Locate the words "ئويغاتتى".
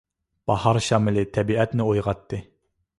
1.89-2.45